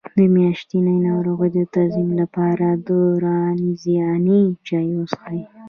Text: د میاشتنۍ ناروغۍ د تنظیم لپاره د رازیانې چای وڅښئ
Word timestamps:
د 0.17 0.19
میاشتنۍ 0.35 0.97
ناروغۍ 1.07 1.49
د 1.57 1.59
تنظیم 1.75 2.09
لپاره 2.21 2.67
د 2.87 2.89
رازیانې 3.25 4.41
چای 4.67 4.89
وڅښئ 4.97 5.39